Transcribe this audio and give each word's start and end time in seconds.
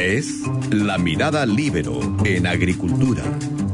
Es 0.00 0.40
La 0.70 0.96
Mirada 0.96 1.44
Libero 1.44 2.00
en 2.24 2.46
Agricultura. 2.46 3.22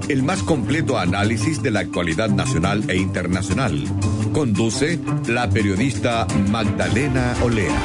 El 0.08 0.24
más 0.24 0.42
completo 0.42 0.98
análisis 0.98 1.62
de 1.62 1.70
la 1.70 1.78
actualidad 1.78 2.30
nacional 2.30 2.82
e 2.90 2.96
internacional. 2.96 3.84
Conduce 4.32 4.98
la 5.28 5.48
periodista 5.48 6.26
Magdalena 6.50 7.32
Olea. 7.44 7.80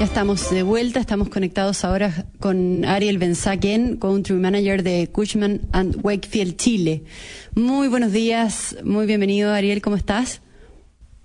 Ya 0.00 0.04
estamos 0.04 0.50
de 0.50 0.64
vuelta, 0.64 0.98
estamos 0.98 1.28
conectados 1.28 1.84
ahora 1.84 2.26
con 2.40 2.84
Ariel 2.84 3.18
Benzaken, 3.18 3.96
Country 3.96 4.34
Manager 4.34 4.82
de 4.82 5.08
Cushman 5.12 5.60
and 5.70 6.00
Wakefield 6.02 6.56
Chile. 6.56 7.04
Muy 7.54 7.86
buenos 7.86 8.10
días, 8.10 8.76
muy 8.82 9.06
bienvenido 9.06 9.52
Ariel, 9.52 9.80
¿cómo 9.80 9.94
estás? 9.94 10.40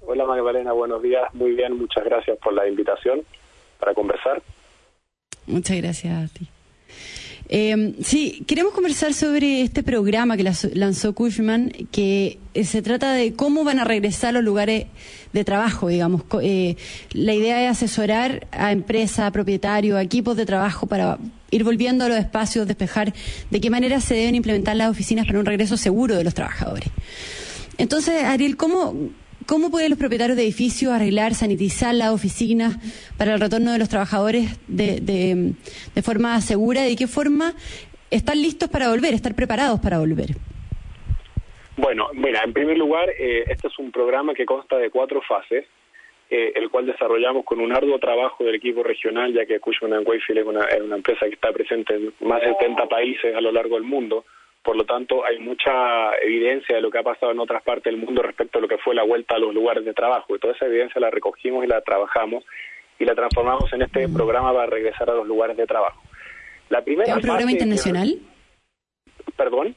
Hola 0.05 0.25
Magdalena, 0.25 0.73
buenos 0.73 1.01
días, 1.01 1.33
muy 1.33 1.53
bien, 1.53 1.77
muchas 1.77 2.03
gracias 2.03 2.37
por 2.39 2.53
la 2.53 2.67
invitación 2.67 3.21
para 3.79 3.93
conversar. 3.93 4.41
Muchas 5.47 5.77
gracias 5.77 6.31
a 6.31 6.33
ti. 6.33 6.47
Eh, 7.49 7.95
sí, 8.01 8.43
queremos 8.47 8.73
conversar 8.73 9.13
sobre 9.13 9.61
este 9.61 9.83
programa 9.83 10.37
que 10.37 10.43
lanzó 10.73 11.13
Cushman, 11.13 11.71
que 11.91 12.39
eh, 12.53 12.63
se 12.63 12.81
trata 12.81 13.13
de 13.13 13.33
cómo 13.33 13.63
van 13.63 13.79
a 13.79 13.83
regresar 13.83 14.33
los 14.33 14.43
lugares 14.43 14.87
de 15.33 15.43
trabajo, 15.43 15.87
digamos. 15.87 16.23
Eh, 16.41 16.75
la 17.11 17.33
idea 17.33 17.63
es 17.63 17.71
asesorar 17.71 18.47
a 18.51 18.71
empresas, 18.71 19.19
a 19.19 19.31
propietarios, 19.31 19.97
a 19.97 20.01
equipos 20.01 20.35
de 20.35 20.45
trabajo 20.45 20.87
para 20.87 21.17
ir 21.51 21.63
volviendo 21.63 22.05
a 22.05 22.09
los 22.09 22.17
espacios, 22.17 22.67
despejar 22.67 23.13
de 23.49 23.61
qué 23.61 23.69
manera 23.69 23.99
se 23.99 24.15
deben 24.15 24.35
implementar 24.35 24.75
las 24.75 24.89
oficinas 24.89 25.25
para 25.25 25.39
un 25.39 25.45
regreso 25.45 25.77
seguro 25.77 26.15
de 26.15 26.23
los 26.23 26.33
trabajadores. 26.33 26.89
Entonces, 27.77 28.23
Ariel, 28.23 28.55
¿cómo, 28.55 28.95
¿Cómo 29.47 29.71
pueden 29.71 29.89
los 29.89 29.99
propietarios 29.99 30.37
de 30.37 30.43
edificios 30.43 30.91
arreglar, 30.91 31.33
sanitizar 31.33 31.93
las 31.95 32.11
oficinas 32.11 32.77
para 33.17 33.33
el 33.33 33.39
retorno 33.39 33.71
de 33.71 33.79
los 33.79 33.89
trabajadores 33.89 34.59
de, 34.67 34.99
de, 35.01 36.01
forma 36.01 36.39
segura? 36.41 36.83
¿De 36.83 36.95
qué 36.95 37.07
forma 37.07 37.53
están 38.11 38.41
listos 38.41 38.69
para 38.69 38.89
volver, 38.89 39.13
estar 39.13 39.35
preparados 39.35 39.79
para 39.79 39.99
volver? 39.99 40.35
Bueno, 41.77 42.09
mira, 42.13 42.43
en 42.43 42.53
primer 42.53 42.77
lugar, 42.77 43.09
eh, 43.09 43.43
este 43.47 43.67
es 43.67 43.79
un 43.79 43.91
programa 43.91 44.33
que 44.33 44.45
consta 44.45 44.77
de 44.77 44.91
cuatro 44.91 45.21
fases, 45.21 45.65
eh, 46.29 46.53
el 46.55 46.69
cual 46.69 46.85
desarrollamos 46.85 47.43
con 47.43 47.59
un 47.59 47.71
arduo 47.71 47.97
trabajo 47.99 48.43
del 48.43 48.55
equipo 48.55 48.83
regional, 48.83 49.33
ya 49.33 49.45
que 49.45 49.59
Cushman 49.59 50.03
Wayfield 50.05 50.39
es 50.41 50.45
una, 50.45 50.65
es 50.65 50.81
una 50.81 50.95
empresa 50.95 51.25
que 51.25 51.33
está 51.33 51.51
presente 51.51 51.95
en 51.95 52.13
más 52.27 52.41
de 52.41 52.47
70 52.47 52.85
países 52.87 53.35
a 53.35 53.41
lo 53.41 53.51
largo 53.51 53.75
del 53.75 53.83
mundo 53.83 54.25
por 54.63 54.77
lo 54.77 54.85
tanto, 54.85 55.25
hay 55.25 55.39
mucha 55.39 56.15
evidencia 56.21 56.75
de 56.75 56.81
lo 56.81 56.89
que 56.89 56.97
ha 56.97 57.03
pasado 57.03 57.33
en 57.33 57.39
otras 57.39 57.61
partes 57.63 57.83
del 57.83 57.97
mundo 57.97 58.21
respecto 58.21 58.57
a 58.57 58.61
lo 58.61 58.67
que 58.67 58.77
fue 58.77 58.95
la 58.95 59.03
vuelta 59.03 59.35
a 59.35 59.39
los 59.39 59.53
lugares 59.53 59.83
de 59.83 59.93
trabajo. 59.93 60.35
Y 60.35 60.39
toda 60.39 60.53
esa 60.53 60.65
evidencia 60.65 61.01
la 61.01 61.09
recogimos 61.09 61.65
y 61.65 61.67
la 61.67 61.81
trabajamos 61.81 62.45
y 62.97 63.03
la 63.03 63.13
transformamos 63.13 63.71
en 63.73 63.81
este 63.81 64.07
mm. 64.07 64.13
programa 64.13 64.53
para 64.53 64.67
regresar 64.67 65.09
a 65.09 65.15
los 65.15 65.27
lugares 65.27 65.57
de 65.57 65.67
trabajo. 65.67 66.01
La 66.69 66.81
primera 66.81 67.09
¿Es 67.09 67.15
un 67.15 67.21
programa 67.21 67.51
internacional? 67.51 68.15
¿Perdón? 69.35 69.75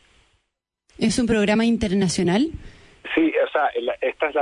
¿Es 0.98 1.19
un 1.19 1.27
programa 1.27 1.64
internacional? 1.64 2.47
Sí, 3.14 3.33
o 3.45 3.51
sea, 3.51 3.67
esta 4.01 4.29
es, 4.29 4.34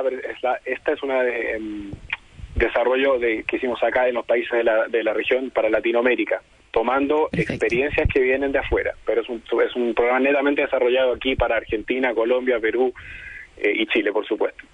la, 0.42 0.60
esta 0.64 0.92
es 0.92 1.02
una 1.02 1.22
de, 1.22 1.52
em, 1.52 1.90
desarrollo 2.54 3.18
de, 3.18 3.44
que 3.44 3.56
hicimos 3.56 3.82
acá 3.82 4.08
en 4.08 4.14
los 4.14 4.26
países 4.26 4.52
de 4.52 4.64
la, 4.64 4.88
de 4.88 5.02
la 5.02 5.14
región 5.14 5.50
para 5.50 5.70
Latinoamérica 5.70 6.42
tomando 6.74 7.28
experiencias 7.30 8.08
que 8.12 8.20
vienen 8.20 8.50
de 8.50 8.58
afuera, 8.58 8.94
pero 9.06 9.22
es 9.22 9.28
un, 9.28 9.40
es 9.64 9.76
un 9.76 9.94
programa 9.94 10.18
netamente 10.18 10.62
desarrollado 10.62 11.12
aquí 11.12 11.36
para 11.36 11.56
Argentina, 11.56 12.12
Colombia, 12.12 12.58
Perú 12.58 12.92
eh, 13.56 13.72
y 13.76 13.86
Chile, 13.86 14.12
por 14.12 14.26
supuesto. 14.26 14.64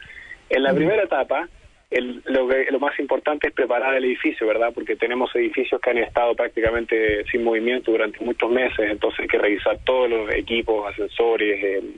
En 0.48 0.62
la 0.62 0.72
primera 0.72 1.02
etapa, 1.02 1.46
el, 1.90 2.22
lo, 2.24 2.48
lo 2.48 2.80
más 2.80 2.98
importante 2.98 3.48
es 3.48 3.52
preparar 3.52 3.94
el 3.94 4.06
edificio, 4.06 4.46
¿verdad? 4.46 4.72
Porque 4.74 4.96
tenemos 4.96 5.30
edificios 5.36 5.78
que 5.78 5.90
han 5.90 5.98
estado 5.98 6.34
prácticamente 6.34 7.22
sin 7.30 7.44
movimiento 7.44 7.90
durante 7.90 8.24
muchos 8.24 8.50
meses, 8.50 8.90
entonces 8.90 9.20
hay 9.20 9.28
que 9.28 9.38
revisar 9.38 9.78
todos 9.84 10.08
los 10.08 10.34
equipos, 10.34 10.90
ascensores, 10.90 11.62
el, 11.62 11.94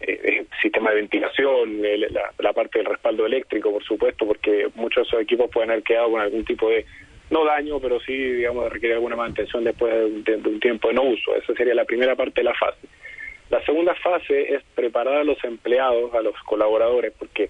eh, 0.00 0.46
sistema 0.60 0.90
de 0.90 0.96
ventilación, 0.96 1.80
la, 1.80 2.32
la, 2.38 2.52
parte 2.52 2.78
del 2.78 2.86
respaldo 2.86 3.24
eléctrico, 3.24 3.70
por 3.70 3.84
supuesto, 3.84 4.26
porque 4.26 4.68
muchos 4.74 5.04
de 5.04 5.08
esos 5.08 5.20
equipos 5.20 5.48
pueden 5.48 5.70
haber 5.70 5.84
quedado 5.84 6.10
con 6.10 6.20
algún 6.20 6.44
tipo 6.44 6.68
de 6.70 6.84
no 7.30 7.44
daño, 7.44 7.78
pero 7.80 8.00
sí, 8.00 8.16
digamos, 8.16 8.72
requiere 8.72 8.94
alguna 8.94 9.16
mantención 9.16 9.64
después 9.64 9.92
de 10.24 10.36
un, 10.36 10.60
tiempo 10.60 10.88
de 10.88 10.94
no 10.94 11.02
uso. 11.02 11.34
Esa 11.36 11.54
sería 11.54 11.74
la 11.74 11.84
primera 11.84 12.16
parte 12.16 12.40
de 12.40 12.44
la 12.44 12.54
fase. 12.54 12.86
La 13.50 13.62
segunda 13.64 13.94
fase 13.94 14.54
es 14.54 14.62
preparar 14.74 15.18
a 15.18 15.24
los 15.24 15.42
empleados, 15.44 16.14
a 16.14 16.20
los 16.20 16.34
colaboradores, 16.44 17.12
porque 17.18 17.48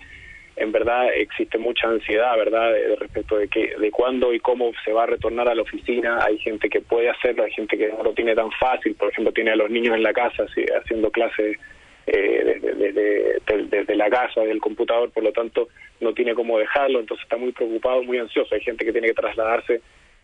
en 0.57 0.73
verdad 0.73 1.09
existe 1.15 1.59
mucha 1.59 1.89
ansiedad, 1.89 2.37
¿verdad?, 2.37 2.73
respecto 2.99 3.39
de 3.39 3.49
que 3.49 3.77
de 3.77 3.91
cuándo 3.91 4.35
y 4.35 4.41
cómo 4.41 4.73
se 4.85 4.93
va 4.93 5.05
a 5.05 5.07
retornar 5.07 5.49
a 5.49 5.55
la 5.55 5.63
oficina. 5.63 6.25
Hay 6.25 6.39
gente 6.39 6.69
que 6.69 6.81
puede 6.81 7.09
hacerlo, 7.09 7.45
hay 7.45 7.53
gente 7.53 7.79
que 7.79 7.89
no 7.89 8.03
lo 8.03 8.13
tiene 8.13 8.35
tan 8.35 8.51
fácil, 8.53 8.95
por 8.95 9.11
ejemplo, 9.11 9.33
tiene 9.33 9.53
a 9.53 9.57
los 9.57 9.71
niños 9.71 9.95
en 9.95 10.03
la 10.03 10.13
casa 10.13 10.47
haciendo 10.81 11.11
clases 11.11 11.59
eh, 12.07 12.61
desde, 12.63 13.41
desde, 13.69 13.97
la 13.97 14.09
casa, 14.09 14.41
del 14.41 14.61
computador, 14.61 15.11
por 15.11 15.23
lo 15.23 15.33
tanto 15.33 15.69
no 16.01 16.15
tiene 16.15 16.35
cómo 16.35 16.59
dejarlo, 16.59 17.01
entonces 17.01 17.25
está 17.25 17.37
muy 17.37 17.53
preocupado, 17.53 18.03
muy 18.03 18.19
ansioso. 18.19 18.55
Hay 18.55 18.61
gente 18.61 18.85
que 18.85 18.93
tiene 18.93 19.09
que 19.09 19.15
trasladarse 19.15 19.81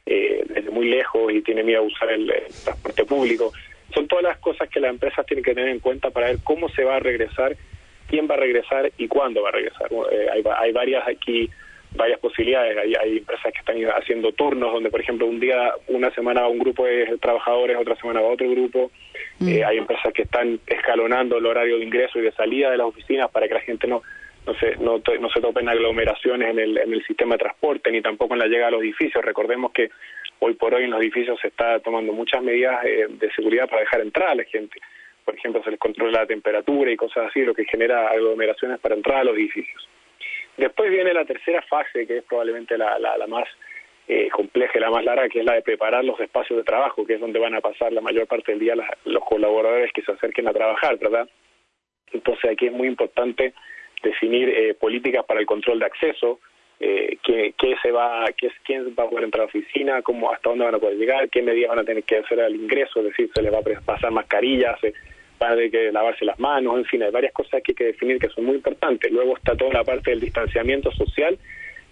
eh, 0.06 0.44
desde 0.48 0.70
muy 0.70 0.88
lejos 0.88 1.32
y 1.32 1.42
tiene 1.42 1.62
miedo 1.62 1.80
a 1.80 1.86
usar 1.86 2.10
el, 2.10 2.32
transporte 2.64 3.04
público. 3.04 3.52
Son 3.92 4.08
todas 4.08 4.24
las 4.24 4.38
cosas 4.38 4.68
que 4.68 4.80
las 4.80 4.90
empresas 4.90 5.24
tienen 5.26 5.44
que 5.44 5.54
tener 5.54 5.70
en 5.70 5.80
cuenta 5.80 6.10
para 6.10 6.28
ver 6.28 6.38
cómo 6.44 6.68
se 6.68 6.84
va 6.84 6.96
a 6.96 7.00
regresar, 7.00 7.56
quién 8.08 8.28
va 8.28 8.34
a 8.34 8.38
regresar 8.38 8.92
y 8.98 9.08
cuándo 9.08 9.42
va 9.42 9.50
a 9.50 9.52
regresar. 9.52 9.88
Eh, 10.10 10.26
hay, 10.32 10.42
hay 10.58 10.72
varias 10.72 11.06
aquí 11.08 11.50
varias 11.94 12.18
posibilidades. 12.18 12.76
Hay, 12.76 12.94
hay, 12.94 13.18
empresas 13.18 13.52
que 13.52 13.58
están 13.58 13.76
haciendo 13.96 14.32
turnos 14.32 14.72
donde, 14.72 14.90
por 14.90 15.00
ejemplo, 15.00 15.26
un 15.26 15.40
día, 15.40 15.72
una 15.88 16.10
semana 16.10 16.42
va 16.42 16.48
un 16.48 16.58
grupo 16.58 16.84
de 16.84 17.18
trabajadores, 17.20 17.76
otra 17.76 17.96
semana 17.96 18.20
va 18.20 18.28
otro 18.28 18.50
grupo. 18.50 18.90
Mm. 19.38 19.48
Eh, 19.48 19.64
hay 19.64 19.78
empresas 19.78 20.12
que 20.12 20.22
están 20.22 20.60
escalonando 20.66 21.38
el 21.38 21.46
horario 21.46 21.78
de 21.78 21.84
ingreso 21.84 22.18
y 22.18 22.22
de 22.22 22.32
salida 22.32 22.70
de 22.70 22.78
las 22.78 22.86
oficinas 22.86 23.30
para 23.30 23.48
que 23.48 23.54
la 23.54 23.60
gente 23.60 23.86
no 23.86 24.02
no 24.46 24.54
se 24.54 24.76
no, 24.76 25.02
no 25.20 25.30
se 25.30 25.40
topen 25.40 25.68
aglomeraciones 25.68 26.50
en 26.50 26.58
el, 26.58 26.78
en 26.78 26.92
el 26.92 27.04
sistema 27.04 27.34
de 27.34 27.40
transporte 27.40 27.90
ni 27.90 28.02
tampoco 28.02 28.34
en 28.34 28.40
la 28.40 28.46
llegada 28.46 28.68
a 28.68 28.72
los 28.72 28.82
edificios. 28.82 29.24
Recordemos 29.24 29.72
que 29.72 29.90
hoy 30.40 30.54
por 30.54 30.74
hoy 30.74 30.84
en 30.84 30.90
los 30.90 31.00
edificios 31.00 31.38
se 31.40 31.48
está 31.48 31.80
tomando 31.80 32.12
muchas 32.12 32.42
medidas 32.42 32.84
eh, 32.84 33.06
de 33.08 33.30
seguridad 33.32 33.68
para 33.68 33.80
dejar 33.80 34.00
entrar 34.00 34.30
a 34.30 34.34
la 34.34 34.44
gente. 34.44 34.78
Por 35.24 35.34
ejemplo, 35.34 35.62
se 35.64 35.70
les 35.70 35.80
controla 35.80 36.20
la 36.20 36.26
temperatura 36.26 36.90
y 36.90 36.96
cosas 36.96 37.28
así, 37.28 37.40
lo 37.40 37.54
que 37.54 37.64
genera 37.64 38.08
aglomeraciones 38.08 38.78
para 38.80 38.94
entrar 38.94 39.18
a 39.18 39.24
los 39.24 39.36
edificios. 39.36 39.88
Después 40.56 40.90
viene 40.90 41.14
la 41.14 41.24
tercera 41.24 41.62
fase, 41.62 42.06
que 42.06 42.18
es 42.18 42.24
probablemente 42.24 42.76
la, 42.76 42.98
la, 42.98 43.26
más 43.26 43.48
eh, 44.06 44.28
compleja 44.28 44.72
y 44.76 44.80
la 44.80 44.90
más 44.90 45.02
larga, 45.02 45.28
que 45.28 45.40
es 45.40 45.44
la 45.44 45.54
de 45.54 45.62
preparar 45.62 46.04
los 46.04 46.20
espacios 46.20 46.58
de 46.58 46.64
trabajo, 46.64 47.06
que 47.06 47.14
es 47.14 47.20
donde 47.20 47.38
van 47.38 47.54
a 47.54 47.60
pasar 47.60 47.92
la 47.92 48.02
mayor 48.02 48.26
parte 48.26 48.52
del 48.52 48.60
día 48.60 48.74
los 49.04 49.24
colaboradores 49.24 49.90
que 49.92 50.02
se 50.02 50.12
acerquen 50.12 50.46
a 50.46 50.52
trabajar, 50.52 50.98
¿verdad? 50.98 51.28
Entonces 52.12 52.50
aquí 52.50 52.66
es 52.66 52.72
muy 52.72 52.86
importante 52.86 53.54
definir 54.04 54.48
eh, 54.48 54.74
políticas 54.74 55.24
para 55.24 55.40
el 55.40 55.46
control 55.46 55.80
de 55.80 55.86
acceso, 55.86 56.38
eh, 56.80 57.18
qué, 57.22 57.76
se 57.82 57.90
va, 57.90 58.26
qué, 58.36 58.50
quién 58.64 58.94
va 58.98 59.04
a 59.04 59.08
poder 59.08 59.24
entrar 59.24 59.42
a 59.42 59.44
la 59.44 59.48
oficina, 59.48 60.02
cómo, 60.02 60.30
hasta 60.30 60.50
dónde 60.50 60.64
van 60.64 60.74
a 60.74 60.78
poder 60.78 60.98
llegar, 60.98 61.28
qué 61.30 61.40
medidas 61.40 61.70
van 61.70 61.78
a 61.78 61.84
tener 61.84 62.02
que 62.04 62.18
hacer 62.18 62.40
al 62.40 62.54
ingreso, 62.54 63.00
es 63.00 63.06
decir, 63.06 63.30
se 63.34 63.42
les 63.42 63.52
va 63.52 63.58
a 63.58 63.80
pasar 63.80 64.10
mascarillas, 64.10 64.78
van 65.38 65.52
a 65.52 65.54
tener 65.54 65.70
que 65.70 65.92
lavarse 65.92 66.24
las 66.24 66.38
manos, 66.38 66.76
en 66.76 66.84
fin, 66.84 67.02
hay 67.02 67.10
varias 67.10 67.32
cosas 67.32 67.62
que 67.62 67.72
hay 67.72 67.76
que 67.76 67.84
definir 67.84 68.18
que 68.18 68.28
son 68.28 68.44
muy 68.44 68.56
importantes. 68.56 69.10
Luego 69.10 69.36
está 69.36 69.56
toda 69.56 69.72
la 69.72 69.84
parte 69.84 70.10
del 70.10 70.20
distanciamiento 70.20 70.90
social 70.92 71.38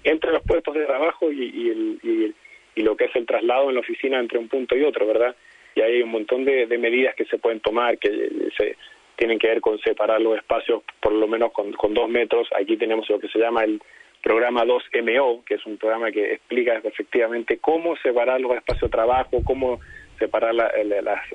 entre 0.05 0.33
los 0.33 0.43
puestos 0.43 0.75
de 0.75 0.85
trabajo 0.85 1.31
y, 1.31 1.43
y, 1.43 2.35
y, 2.75 2.83
lo 2.83 2.97
que 2.97 3.05
es 3.05 3.15
el 3.15 3.27
traslado 3.27 3.69
en 3.69 3.75
la 3.75 3.81
oficina 3.81 4.19
entre 4.19 4.39
un 4.39 4.49
punto 4.49 4.77
y 4.77 4.83
otro, 4.83 5.07
¿verdad? 5.07 5.37
Y 5.75 5.81
hay 5.81 6.03
un 6.03 6.11
montón 6.11 6.45
de, 6.45 6.67
medidas 6.79 7.15
que 7.15 7.25
se 7.27 7.39
pueden 7.39 7.61
tomar 7.61 7.99
que 7.99 8.11
se 8.57 8.77
tienen 9.17 9.39
que 9.39 9.49
ver 9.49 9.61
con 9.61 9.79
separar 9.81 10.21
los 10.21 10.37
espacios 10.37 10.83
por 11.01 11.13
lo 11.13 11.27
menos 11.29 11.53
con, 11.53 11.73
con 11.73 11.95
dos 11.95 12.09
metros. 12.09 12.49
Aquí 12.59 12.77
tenemos 12.77 13.09
lo 13.09 13.19
que 13.19 13.29
se 13.29 13.39
llama 13.39 13.65
el 13.65 13.81
programa 14.23 14.65
2MO, 14.65 15.45
que 15.45 15.55
es 15.55 15.67
un 15.67 15.77
programa 15.77 16.11
que 16.11 16.35
explica 16.35 16.81
efectivamente 16.83 17.59
cómo 17.59 17.97
separar 17.97 18.41
los 18.41 18.55
espacios 18.57 18.91
de 18.91 18.97
trabajo, 18.97 19.43
cómo 19.45 19.81
separar 20.19 20.55
la, 20.55 20.71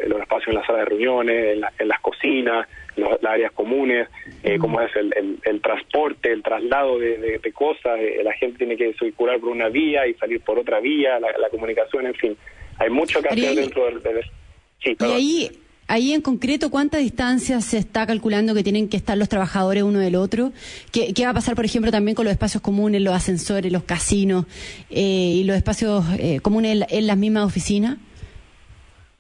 los 0.08 0.22
espacios 0.22 0.48
en 0.48 0.56
las 0.56 0.66
salas 0.66 0.82
de 0.84 0.86
reuniones, 0.86 1.60
en, 1.78 1.88
las 1.88 2.00
cocinas, 2.00 2.68
las 2.96 3.22
áreas 3.24 3.52
comunes, 3.52 4.08
eh, 4.44 4.58
cómo 4.58 4.80
es 4.82 4.96
el, 4.96 5.40
el, 5.44 5.62
transporte, 5.62 6.32
el 6.32 6.42
traslado 6.42 6.98
de, 6.98 7.42
cosas, 7.54 8.00
eh, 8.00 8.22
la 8.24 8.34
gente 8.34 8.60
tiene 8.60 8.78
que 8.78 8.94
circular 8.94 9.40
por 9.40 9.50
una 9.50 9.68
vía 9.68 10.08
y 10.08 10.14
salir 10.14 10.40
por 10.42 10.58
otra 10.58 10.80
vía, 10.80 11.20
la, 11.20 11.50
comunicación, 11.50 12.08
en 12.08 12.14
fin. 12.14 12.38
Hay 12.80 12.90
mucho 12.90 13.22
que 13.22 13.30
hacer 13.30 13.56
dentro 13.56 13.86
del... 13.86 14.24
Sí, 14.80 14.96
y 15.00 15.04
ahí, 15.04 15.50
ahí 15.88 16.14
en 16.14 16.22
concreto, 16.22 16.70
¿cuánta 16.70 16.98
distancia 16.98 17.62
se 17.62 17.78
está 17.78 18.06
calculando 18.06 18.54
que 18.54 18.64
tienen 18.64 18.88
que 18.88 18.98
estar 18.98 19.18
los 19.18 19.30
trabajadores 19.30 19.84
uno 19.84 20.00
del 20.00 20.16
otro? 20.16 20.52
¿Qué, 20.92 21.14
qué 21.14 21.26
va 21.26 21.32
a 21.32 21.34
pasar, 21.34 21.56
por 21.56 21.66
ejemplo, 21.66 21.92
también 21.92 22.16
con 22.16 22.26
los 22.26 22.32
espacios 22.32 22.62
comunes, 22.62 23.02
los 23.02 23.16
ascensores, 23.16 23.72
los 23.72 23.84
casinos 23.84 24.46
eh, 24.90 25.34
y 25.36 25.44
los 25.44 25.56
espacios 25.56 26.06
comunes 26.42 26.86
en 26.90 27.08
las 27.08 27.18
mismas 27.18 27.46
oficinas? 27.46 27.98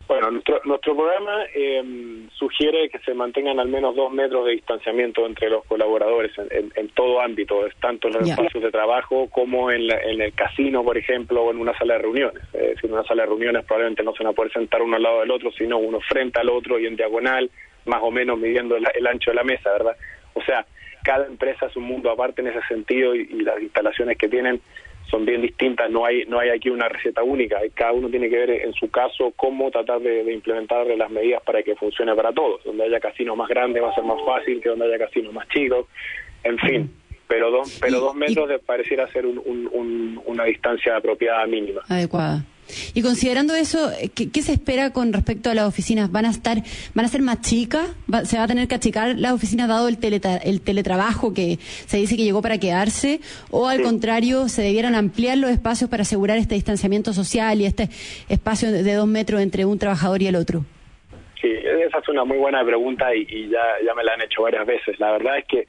Bueno, 0.07 0.31
nuestro, 0.31 0.61
nuestro 0.63 0.95
programa 0.95 1.43
em, 1.53 2.29
sugiere 2.29 2.87
que 2.89 2.99
se 2.99 3.13
mantengan 3.13 3.59
al 3.59 3.67
menos 3.67 3.93
dos 3.93 4.09
metros 4.11 4.45
de 4.45 4.53
distanciamiento 4.53 5.25
entre 5.25 5.49
los 5.49 5.65
colaboradores 5.65 6.31
en, 6.37 6.89
todo 6.89 7.19
ámbito, 7.19 7.67
tanto 7.81 8.07
en 8.07 8.13
los 8.13 8.29
espacios 8.29 8.63
de 8.63 8.71
trabajo 8.71 9.27
como 9.29 9.69
en, 9.69 9.91
en, 9.91 10.21
el 10.21 10.33
casino, 10.33 10.81
por 10.83 10.97
ejemplo, 10.97 11.43
o 11.43 11.51
en 11.51 11.57
una 11.57 11.77
sala 11.77 11.95
de 11.95 11.99
reuniones. 11.99 12.41
Es 12.53 12.69
decir, 12.69 12.85
en 12.85 12.93
una 12.93 13.03
sala 13.03 13.23
de 13.23 13.29
reuniones 13.29 13.65
probablemente 13.65 14.03
no 14.03 14.13
se 14.13 14.23
van 14.23 14.31
a 14.31 14.35
poder 14.35 14.53
sentar 14.53 14.81
uno 14.81 14.95
al 14.95 15.03
lado 15.03 15.19
del 15.19 15.31
otro, 15.31 15.51
sino 15.51 15.77
uno 15.77 15.99
frente 15.99 16.39
al 16.39 16.49
otro 16.49 16.79
y 16.79 16.85
en 16.85 16.95
diagonal, 16.95 17.51
más 17.85 18.01
o 18.01 18.09
menos 18.09 18.39
midiendo 18.39 18.77
el, 18.77 19.07
ancho 19.07 19.31
de 19.31 19.35
la 19.35 19.43
mesa, 19.43 19.71
¿verdad? 19.71 19.97
O 20.35 20.41
sea, 20.41 20.65
cada 21.03 21.25
empresa 21.25 21.65
es 21.65 21.75
un 21.75 21.83
mundo 21.83 22.11
aparte 22.11 22.41
en 22.41 22.47
ese 22.47 22.61
sentido 22.67 23.13
y 23.13 23.41
las 23.41 23.61
instalaciones 23.61 24.17
que 24.17 24.29
tienen 24.29 24.61
son 25.09 25.25
bien 25.25 25.41
distintas, 25.41 25.89
no 25.89 26.05
hay 26.05 26.25
no 26.25 26.39
hay 26.39 26.49
aquí 26.49 26.69
una 26.69 26.89
receta 26.89 27.23
única, 27.23 27.59
cada 27.73 27.93
uno 27.93 28.09
tiene 28.09 28.29
que 28.29 28.37
ver 28.37 28.49
en 28.49 28.73
su 28.73 28.89
caso 28.89 29.33
cómo 29.35 29.71
tratar 29.71 29.99
de, 30.01 30.33
implementar 30.33 30.87
las 30.87 31.09
medidas 31.09 31.41
para 31.43 31.63
que 31.63 31.75
funcione 31.75 32.15
para 32.15 32.31
todos, 32.33 32.63
donde 32.63 32.83
haya 32.83 32.99
casinos 32.99 33.37
más 33.37 33.47
grandes 33.47 33.81
va 33.81 33.89
a 33.89 33.95
ser 33.95 34.03
más 34.03 34.21
fácil 34.25 34.61
que 34.61 34.69
donde 34.69 34.85
haya 34.85 34.99
casinos 34.99 35.33
más 35.33 35.47
chicos, 35.49 35.87
en 36.43 36.57
fin, 36.59 36.91
pero 37.27 37.51
dos, 37.51 37.77
pero 37.81 37.99
dos 37.99 38.15
metros 38.15 38.49
pareciera 38.65 39.11
ser 39.11 39.25
una 39.25 40.43
distancia 40.45 40.95
apropiada 40.97 41.45
mínima. 41.45 41.81
Adecuada. 41.87 42.43
Y 42.93 43.01
considerando 43.01 43.55
eso, 43.55 43.91
¿qué, 44.13 44.41
se 44.41 44.53
espera 44.53 44.91
con 44.91 45.13
respecto 45.13 45.49
a 45.49 45.53
las 45.53 45.65
oficinas? 45.67 46.11
¿Van 46.11 46.25
a 46.25 46.29
estar, 46.29 46.57
van 46.93 47.05
a 47.05 47.07
ser 47.07 47.21
más 47.21 47.41
chicas? 47.41 47.95
¿Se 48.25 48.37
va 48.37 48.43
a 48.43 48.47
tener 48.47 48.67
que 48.67 48.75
achicar 48.75 49.15
las 49.17 49.31
oficinas 49.31 49.67
dado 49.67 49.87
el, 49.87 49.97
el 50.43 50.61
teletrabajo 50.61 51.33
que 51.33 51.57
se 51.59 51.97
dice 51.97 52.17
que 52.17 52.23
llegó 52.23 52.41
para 52.41 52.57
quedarse? 52.57 53.21
¿O 53.51 53.67
al 53.67 53.81
contrario, 53.81 54.49
se 54.49 54.61
debieran 54.61 54.95
ampliar 54.95 55.37
los 55.37 55.49
espacios 55.49 55.89
para 55.89 56.01
asegurar 56.01 56.37
este 56.37 56.55
distanciamiento 56.55 57.13
social 57.13 57.61
y 57.61 57.65
este 57.65 57.89
espacio 58.29 58.71
de 58.71 58.93
dos 58.93 59.07
metros 59.07 59.41
entre 59.41 59.65
un 59.65 59.79
trabajador 59.79 60.21
y 60.21 60.27
el 60.27 60.35
otro? 60.35 60.65
Sí, 61.41 61.47
esa 61.47 61.99
es 61.99 62.09
una 62.09 62.25
muy 62.25 62.37
buena 62.37 62.65
pregunta 62.65 63.15
y, 63.15 63.25
y 63.29 63.49
ya, 63.49 63.61
ya 63.85 63.93
me 63.93 64.03
la 64.03 64.13
han 64.13 64.21
hecho 64.21 64.41
varias 64.41 64.65
veces. 64.65 64.99
La 64.99 65.11
verdad 65.11 65.37
es 65.37 65.45
que 65.45 65.67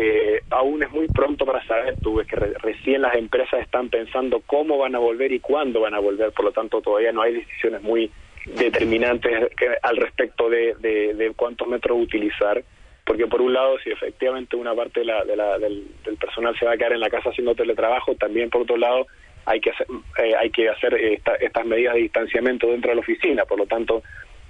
eh, 0.00 0.42
aún 0.50 0.80
es 0.84 0.92
muy 0.92 1.08
pronto 1.08 1.44
para 1.44 1.66
saber, 1.66 1.96
tú 2.00 2.16
ves 2.16 2.28
que 2.28 2.36
recién 2.36 3.02
las 3.02 3.16
empresas 3.16 3.60
están 3.60 3.88
pensando 3.88 4.40
cómo 4.46 4.78
van 4.78 4.94
a 4.94 5.00
volver 5.00 5.32
y 5.32 5.40
cuándo 5.40 5.80
van 5.80 5.94
a 5.94 5.98
volver, 5.98 6.30
por 6.30 6.44
lo 6.44 6.52
tanto 6.52 6.80
todavía 6.80 7.10
no 7.10 7.22
hay 7.22 7.34
decisiones 7.34 7.82
muy 7.82 8.08
determinantes 8.46 9.50
al 9.82 9.96
respecto 9.96 10.48
de, 10.48 10.74
de, 10.76 11.32
cuántos 11.34 11.66
metros 11.66 11.98
utilizar, 12.00 12.62
porque 13.04 13.26
por 13.26 13.42
un 13.42 13.52
lado 13.52 13.76
si 13.80 13.90
efectivamente 13.90 14.54
una 14.54 14.72
parte 14.72 15.00
de 15.00 15.06
la, 15.06 15.58
del, 15.58 15.88
personal 16.20 16.56
se 16.56 16.64
va 16.64 16.74
a 16.74 16.76
quedar 16.76 16.92
en 16.92 17.00
la 17.00 17.10
casa 17.10 17.30
haciendo 17.30 17.56
teletrabajo, 17.56 18.14
también 18.14 18.50
por 18.50 18.62
otro 18.62 18.76
lado 18.76 19.08
hay 19.46 19.60
que 19.60 19.70
hacer, 19.70 19.88
eh, 20.22 20.36
hay 20.38 20.50
que 20.50 20.68
hacer 20.68 20.94
estas 20.94 21.66
medidas 21.66 21.94
de 21.94 22.02
distanciamiento 22.02 22.68
dentro 22.68 22.90
de 22.90 22.94
la 22.94 23.00
oficina, 23.00 23.44
por 23.46 23.58
lo 23.58 23.66
tanto 23.66 24.04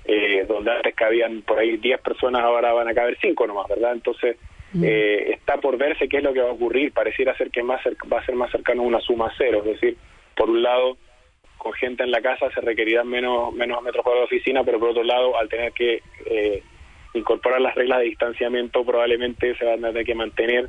eh, 0.04 0.44
donde 0.46 0.72
antes 0.72 0.94
cabían 0.94 1.40
por 1.40 1.58
ahí 1.58 1.78
10 1.78 2.02
personas 2.02 2.42
ahora 2.42 2.74
van 2.74 2.88
a 2.88 2.94
caber 2.94 3.16
5 3.18 3.46
nomás, 3.46 3.66
¿verdad? 3.68 3.92
Entonces 3.94 4.36
Mm. 4.72 4.84
Eh, 4.84 5.32
está 5.32 5.56
por 5.58 5.78
verse 5.78 6.08
qué 6.08 6.18
es 6.18 6.22
lo 6.22 6.32
que 6.32 6.40
va 6.40 6.50
a 6.50 6.52
ocurrir. 6.52 6.92
Pareciera 6.92 7.36
ser 7.36 7.50
que 7.50 7.62
más 7.62 7.80
va 8.12 8.20
a 8.20 8.26
ser 8.26 8.34
más 8.34 8.50
cercano 8.50 8.82
a 8.82 8.86
una 8.86 9.00
suma 9.00 9.32
cero. 9.36 9.62
Es 9.64 9.80
decir, 9.80 9.96
por 10.36 10.50
un 10.50 10.62
lado, 10.62 10.96
con 11.56 11.72
gente 11.72 12.04
en 12.04 12.10
la 12.10 12.20
casa 12.20 12.50
se 12.54 12.60
requerirán 12.60 13.08
menos, 13.08 13.52
menos 13.54 13.82
metros 13.82 14.04
cuadrados 14.04 14.30
de 14.30 14.36
oficina, 14.36 14.64
pero 14.64 14.78
por 14.78 14.90
otro 14.90 15.02
lado, 15.02 15.36
al 15.36 15.48
tener 15.48 15.72
que 15.72 16.02
eh, 16.26 16.62
incorporar 17.14 17.60
las 17.60 17.74
reglas 17.74 17.98
de 17.98 18.06
distanciamiento, 18.06 18.84
probablemente 18.84 19.54
se 19.56 19.64
van 19.64 19.84
a 19.84 19.88
tener 19.88 20.04
que 20.04 20.14
mantener 20.14 20.68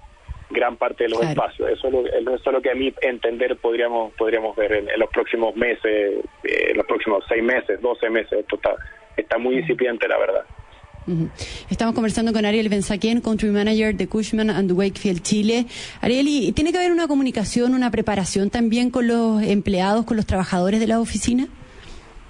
gran 0.49 0.77
parte 0.77 1.03
de 1.03 1.11
los 1.11 1.21
espacios. 1.21 1.69
Eso 1.69 1.87
es, 1.87 1.93
lo, 1.93 2.07
eso 2.07 2.35
es 2.35 2.51
lo 2.51 2.61
que 2.61 2.71
a 2.71 2.75
mí 2.75 2.91
entender 3.01 3.55
podríamos 3.57 4.13
podríamos 4.13 4.55
ver 4.55 4.71
en, 4.73 4.99
los 4.99 5.09
próximos 5.09 5.55
meses, 5.55 6.25
eh, 6.43 6.67
en 6.71 6.77
los 6.77 6.87
próximos 6.87 7.23
seis 7.27 7.43
meses, 7.43 7.79
doce 7.81 8.09
meses. 8.09 8.39
Esto 8.39 8.55
está, 8.55 8.75
está 9.15 9.37
muy 9.37 9.57
incipiente, 9.57 10.07
la 10.07 10.17
verdad. 10.17 10.45
Estamos 11.69 11.95
conversando 11.95 12.33
con 12.33 12.45
Ariel 12.45 12.69
Benzaquén, 12.69 13.21
Country 13.21 13.49
Manager 13.49 13.95
de 13.95 14.07
Cushman 14.07 14.49
and 14.49 14.71
Wakefield 14.71 15.21
Chile. 15.21 15.65
Ariel, 16.01 16.27
¿y 16.27 16.51
tiene 16.51 16.71
que 16.71 16.77
haber 16.77 16.91
una 16.91 17.07
comunicación, 17.07 17.73
una 17.73 17.91
preparación 17.91 18.49
también 18.49 18.91
con 18.91 19.07
los 19.07 19.41
empleados, 19.41 20.05
con 20.05 20.17
los 20.17 20.25
trabajadores 20.25 20.79
de 20.79 20.87
la 20.87 20.99
oficina? 20.99 21.47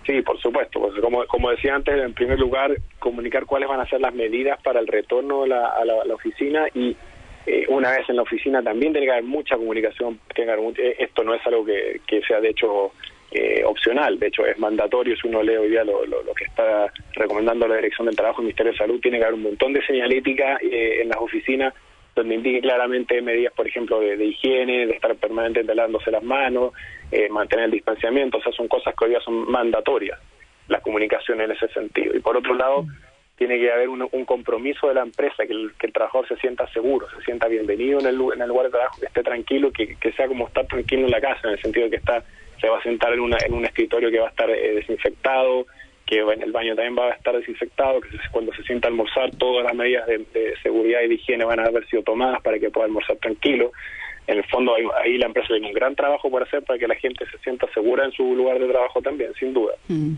Sí, 0.05 0.21
por 0.21 0.39
supuesto. 0.39 0.79
Pues 0.79 0.93
como, 1.27 1.51
decía 1.51 1.75
antes, 1.75 1.93
en 1.95 2.13
primer 2.13 2.39
lugar, 2.39 2.75
comunicar 2.97 3.45
cuáles 3.45 3.69
van 3.69 3.79
a 3.79 3.87
ser 3.87 4.01
las 4.01 4.13
medidas 4.13 4.59
para 4.63 4.79
el 4.79 4.87
retorno 4.87 5.43
a 5.43 5.47
la, 5.47 6.13
oficina 6.13 6.65
y 6.73 6.95
eh, 7.45 7.65
una 7.69 7.91
vez 7.91 8.09
en 8.09 8.15
la 8.15 8.23
oficina 8.23 8.63
también 8.63 8.91
tiene 8.91 9.05
que 9.05 9.11
haber 9.11 9.23
mucha 9.23 9.55
comunicación. 9.55 10.19
Eh, 10.35 10.95
esto 10.99 11.23
no 11.23 11.35
es 11.35 11.45
algo 11.45 11.63
que, 11.63 12.01
que 12.07 12.21
sea 12.21 12.41
de 12.41 12.49
hecho 12.49 12.91
eh, 13.31 13.63
opcional, 13.63 14.17
de 14.17 14.27
hecho 14.27 14.45
es 14.45 14.57
mandatorio, 14.57 15.15
si 15.15 15.27
uno 15.27 15.43
lee 15.43 15.55
hoy 15.55 15.69
día 15.69 15.83
lo, 15.83 16.03
lo, 16.05 16.33
que 16.33 16.45
está 16.45 16.91
recomendando 17.13 17.67
la 17.67 17.75
Dirección 17.75 18.07
del 18.07 18.15
Trabajo, 18.15 18.41
el 18.41 18.45
Ministerio 18.45 18.71
de 18.71 18.77
Salud, 18.77 18.99
tiene 18.99 19.19
que 19.19 19.25
haber 19.25 19.35
un 19.35 19.43
montón 19.43 19.71
de 19.73 19.85
señalética 19.85 20.57
eh, 20.61 21.01
en 21.01 21.09
las 21.09 21.19
oficinas 21.19 21.73
donde 22.15 22.35
indique 22.35 22.61
claramente 22.61 23.21
medidas, 23.21 23.53
por 23.53 23.67
ejemplo, 23.67 23.99
de, 23.99 24.23
higiene, 24.25 24.87
de 24.87 24.93
estar 24.93 25.15
permanentemente 25.15 25.75
lavándose 25.75 26.11
las 26.11 26.23
manos, 26.23 26.73
eh, 27.11 27.29
mantener 27.29 27.65
el 27.65 27.71
distanciamiento, 27.71 28.39
o 28.39 28.41
sea, 28.41 28.51
son 28.51 28.67
cosas 28.67 28.95
que 28.95 29.05
hoy 29.05 29.11
día 29.11 29.21
son 29.21 29.49
mandatorias, 29.49 30.19
la 30.67 30.81
comunicación 30.81 31.39
en 31.41 31.51
ese 31.51 31.67
sentido. 31.69 32.15
Y 32.15 32.19
por 32.19 32.35
otro 32.35 32.55
lado, 32.55 32.85
tiene 33.37 33.57
que 33.57 33.71
haber 33.71 33.89
un, 33.89 34.25
compromiso 34.25 34.87
de 34.87 34.95
la 34.95 35.03
empresa, 35.03 35.45
que 35.45 35.53
el, 35.53 35.71
que 35.79 35.87
el, 35.87 35.93
trabajador 35.93 36.27
se 36.27 36.35
sienta 36.37 36.67
seguro, 36.73 37.07
se 37.15 37.23
sienta 37.23 37.47
bienvenido 37.47 37.99
en 37.99 38.07
el, 38.07 38.19
en 38.33 38.41
el 38.41 38.47
lugar 38.49 38.65
de 38.65 38.71
trabajo, 38.71 38.99
que 38.99 39.05
esté 39.05 39.23
tranquilo, 39.23 39.71
que, 39.71 39.95
que 39.95 40.11
sea 40.13 40.27
como 40.27 40.47
estar 40.47 40.67
tranquilo 40.67 41.05
en 41.05 41.11
la 41.11 41.21
casa, 41.21 41.47
en 41.47 41.51
el 41.51 41.61
sentido 41.61 41.85
de 41.85 41.91
que 41.91 41.97
está 41.97 42.23
se 42.59 42.69
va 42.69 42.77
a 42.77 42.83
sentar 42.83 43.13
en, 43.13 43.19
una, 43.19 43.37
en 43.45 43.53
un 43.53 43.65
escritorio 43.65 44.11
que 44.11 44.19
va 44.19 44.27
a 44.27 44.29
estar 44.29 44.49
eh, 44.49 44.75
desinfectado, 44.75 45.65
que 46.05 46.19
el 46.19 46.51
baño 46.51 46.75
también 46.75 46.95
va 46.97 47.11
a 47.11 47.15
estar 47.15 47.35
desinfectado, 47.37 48.01
que 48.01 48.09
cuando 48.31 48.51
se 48.53 48.63
sienta 48.63 48.87
a 48.87 48.89
almorzar 48.89 49.29
todas 49.35 49.63
las 49.63 49.75
medidas 49.75 50.07
de, 50.07 50.25
seguridad 50.63 51.01
y 51.03 51.07
de 51.07 51.13
higiene 51.15 51.45
van 51.45 51.59
a 51.59 51.65
haber 51.65 51.87
sido 51.87 52.01
tomadas 52.01 52.41
para 52.41 52.57
que 52.57 52.71
pueda 52.71 52.87
almorzar 52.87 53.17
tranquilo. 53.17 53.71
En 54.25 54.37
el 54.37 54.43
fondo 54.45 54.73
ahí, 54.75 55.17
la 55.17 55.27
empresa 55.27 55.49
tiene 55.49 55.67
un 55.67 55.73
gran 55.73 55.95
trabajo 55.95 56.29
por 56.29 56.41
hacer 56.41 56.63
para 56.63 56.79
que 56.79 56.87
la 56.87 56.95
gente 56.95 57.25
se 57.31 57.37
sienta 57.39 57.67
segura 57.73 58.05
en 58.05 58.11
su 58.11 58.35
lugar 58.35 58.59
de 58.59 58.67
trabajo 58.67 59.01
también, 59.01 59.33
sin 59.39 59.53
duda. 59.53 59.73
Mm. 59.87 60.13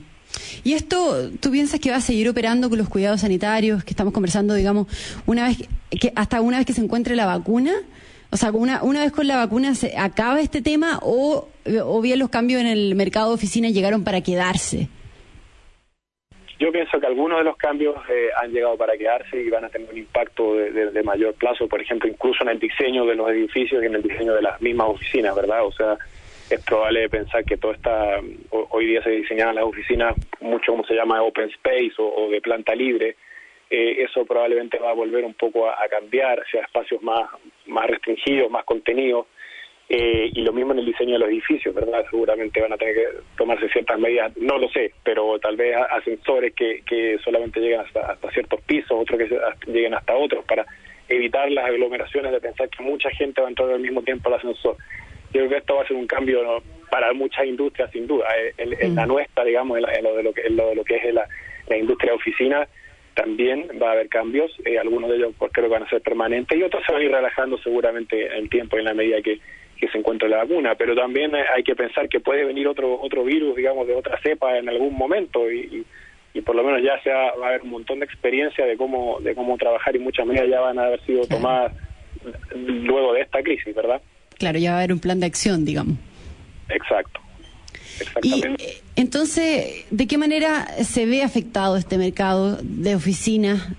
¿Y 0.63 0.73
esto 0.73 1.29
tú 1.41 1.51
piensas 1.51 1.79
que 1.79 1.91
va 1.91 1.97
a 1.97 2.01
seguir 2.01 2.29
operando 2.29 2.69
con 2.69 2.77
los 2.77 2.87
cuidados 2.87 3.21
sanitarios 3.21 3.83
que 3.83 3.91
estamos 3.91 4.13
conversando, 4.13 4.53
digamos, 4.53 4.87
una 5.25 5.47
vez 5.47 5.57
que 5.89 6.13
hasta 6.15 6.39
una 6.39 6.57
vez 6.57 6.65
que 6.65 6.73
se 6.73 6.81
encuentre 6.81 7.15
la 7.15 7.25
vacuna? 7.25 7.73
O 8.31 8.37
sea, 8.37 8.51
una, 8.51 8.81
una 8.81 9.01
vez 9.01 9.11
con 9.11 9.27
la 9.27 9.35
vacuna 9.35 9.75
se 9.75 9.97
acaba 9.97 10.39
este 10.39 10.61
tema 10.61 10.99
o, 11.01 11.49
o 11.83 12.01
bien 12.01 12.19
los 12.19 12.29
cambios 12.29 12.61
en 12.61 12.67
el 12.67 12.95
mercado 12.95 13.29
de 13.29 13.35
oficinas 13.35 13.73
llegaron 13.73 14.03
para 14.03 14.21
quedarse. 14.21 14.87
Yo 16.59 16.71
pienso 16.71 16.99
que 16.99 17.07
algunos 17.07 17.39
de 17.39 17.43
los 17.43 17.57
cambios 17.57 17.95
eh, 18.07 18.29
han 18.39 18.51
llegado 18.51 18.77
para 18.77 18.95
quedarse 18.95 19.41
y 19.41 19.49
van 19.49 19.65
a 19.65 19.69
tener 19.69 19.89
un 19.89 19.97
impacto 19.97 20.55
de, 20.55 21.03
mayor 21.03 21.33
plazo, 21.33 21.67
por 21.67 21.81
ejemplo, 21.81 22.07
incluso 22.07 22.43
en 22.43 22.49
el 22.49 22.59
diseño 22.59 23.05
de 23.05 23.15
los 23.15 23.29
edificios 23.31 23.81
y 23.81 23.87
en 23.87 23.95
el 23.95 24.03
diseño 24.03 24.35
de 24.35 24.43
las 24.43 24.61
mismas 24.61 24.89
oficinas, 24.89 25.35
¿verdad? 25.35 25.65
O 25.65 25.71
sea, 25.71 25.97
es 26.51 26.63
probable 26.63 27.09
pensar 27.09 27.43
que 27.45 27.57
todo 27.57 27.71
está, 27.71 28.21
hoy 28.51 28.85
día 28.85 29.01
se 29.01 29.09
diseñan 29.09 29.55
las 29.55 29.63
oficinas 29.63 30.13
mucho 30.39 30.73
como 30.73 30.85
se 30.85 30.93
llama 30.93 31.23
open 31.23 31.49
space 31.49 31.93
o 31.97 32.29
de 32.29 32.41
planta 32.41 32.75
libre, 32.75 33.15
eh, 33.73 34.03
eso 34.03 34.25
probablemente 34.25 34.77
va 34.79 34.89
a 34.89 34.93
volver 34.93 35.23
un 35.23 35.33
poco 35.33 35.69
a, 35.69 35.87
cambiar 35.89 36.41
hacia 36.41 36.59
espacios 36.59 37.01
más, 37.01 37.29
más 37.67 37.87
restringidos, 37.87 38.51
más 38.51 38.65
contenidos. 38.65 39.27
Eh, 39.93 40.31
y 40.33 40.41
lo 40.43 40.53
mismo 40.53 40.71
en 40.71 40.79
el 40.79 40.85
diseño 40.85 41.15
de 41.15 41.19
los 41.19 41.27
edificios, 41.27 41.75
¿verdad? 41.75 42.05
Seguramente 42.09 42.61
van 42.61 42.71
a 42.71 42.77
tener 42.77 42.95
que 42.95 43.07
tomarse 43.35 43.67
ciertas 43.67 43.99
medidas, 43.99 44.31
no 44.37 44.57
lo 44.57 44.69
sé, 44.69 44.93
pero 45.03 45.37
tal 45.37 45.57
vez 45.57 45.75
ascensores 45.89 46.53
que, 46.55 46.81
que 46.85 47.17
solamente 47.21 47.59
lleguen 47.59 47.81
hasta, 47.81 48.13
hasta 48.13 48.31
ciertos 48.31 48.61
pisos, 48.61 48.89
otros 48.89 49.19
que 49.19 49.69
lleguen 49.69 49.93
hasta 49.93 50.15
otros, 50.15 50.45
para 50.45 50.65
evitar 51.09 51.51
las 51.51 51.65
aglomeraciones 51.65 52.31
de 52.31 52.39
pensar 52.39 52.69
que 52.69 52.81
mucha 52.81 53.09
gente 53.09 53.41
va 53.41 53.47
a 53.47 53.49
entrar 53.49 53.69
al 53.69 53.81
mismo 53.81 54.01
tiempo 54.01 54.29
al 54.29 54.35
ascensor. 54.35 54.77
Yo 55.33 55.41
creo 55.41 55.49
que 55.49 55.57
esto 55.57 55.75
va 55.75 55.81
a 55.81 55.87
ser 55.87 55.97
un 55.97 56.07
cambio 56.07 56.63
para 56.89 57.11
muchas 57.11 57.45
industrias, 57.45 57.91
sin 57.91 58.07
duda. 58.07 58.27
Eh, 58.37 58.53
en, 58.59 58.95
la 58.95 59.05
mm. 59.05 59.09
nuestra, 59.09 59.43
digamos, 59.43 59.77
en, 59.77 60.03
lo, 60.05 60.15
de 60.15 60.23
lo 60.23 60.31
que, 60.31 60.41
en 60.47 60.55
lo 60.55 60.69
de 60.69 60.75
lo 60.75 60.85
que 60.85 60.95
es 60.95 61.13
la, 61.13 61.27
la 61.67 61.75
industria 61.75 62.13
de 62.13 62.15
oficina, 62.15 62.65
también 63.13 63.67
va 63.81 63.89
a 63.89 63.91
haber 63.91 64.07
cambios, 64.07 64.53
eh, 64.63 64.79
algunos 64.79 65.09
de 65.09 65.17
ellos 65.17 65.33
creo 65.37 65.67
que 65.67 65.73
van 65.73 65.83
a 65.83 65.89
ser 65.89 66.01
permanentes 66.01 66.57
y 66.57 66.63
otros 66.63 66.81
se 66.85 66.93
van 66.93 67.01
a 67.01 67.03
ir 67.03 67.11
relajando 67.11 67.57
seguramente 67.57 68.27
en 68.27 68.43
el 68.43 68.49
tiempo 68.49 68.77
y 68.77 68.79
en 68.79 68.85
la 68.85 68.93
medida 68.93 69.21
que, 69.21 69.41
se 69.87 69.97
encuentre 69.97 70.29
la 70.29 70.37
vacuna, 70.37 70.75
pero 70.75 70.95
también 70.95 71.33
hay 71.35 71.63
que 71.63 71.75
pensar 71.75 72.07
que 72.09 72.19
puede 72.19 72.45
venir 72.45 72.67
otro 72.67 72.99
otro 73.01 73.23
virus, 73.23 73.55
digamos, 73.55 73.87
de 73.87 73.95
otra 73.95 74.19
cepa 74.21 74.57
en 74.57 74.69
algún 74.69 74.95
momento 74.95 75.51
y, 75.51 75.85
y, 76.33 76.41
por 76.41 76.55
lo 76.55 76.63
menos 76.63 76.81
ya 76.83 77.01
se 77.03 77.09
va, 77.09 77.29
a 77.29 77.47
haber 77.49 77.61
un 77.63 77.71
montón 77.71 77.99
de 77.99 78.05
experiencia 78.05 78.65
de 78.65 78.77
cómo 78.77 79.19
de 79.21 79.35
cómo 79.35 79.57
trabajar 79.57 79.95
y 79.95 79.99
muchas 79.99 80.25
medidas 80.25 80.49
ya 80.49 80.59
van 80.59 80.79
a 80.79 80.83
haber 80.83 81.01
sido 81.05 81.25
tomadas 81.27 81.73
luego 82.53 83.13
de 83.13 83.21
esta 83.21 83.41
crisis, 83.41 83.73
¿verdad? 83.75 84.01
Claro, 84.37 84.59
ya 84.59 84.71
va 84.71 84.77
a 84.77 84.79
haber 84.79 84.93
un 84.93 84.99
plan 84.99 85.19
de 85.19 85.25
acción, 85.25 85.65
digamos. 85.65 85.97
Exacto. 86.69 87.19
Y 88.23 88.45
eh, 88.45 88.81
entonces, 88.95 89.85
¿de 89.91 90.07
qué 90.07 90.17
manera 90.17 90.65
se 90.83 91.05
ve 91.05 91.23
afectado 91.23 91.77
este 91.77 91.97
mercado 91.97 92.57
de 92.61 92.95
oficinas 92.95 93.69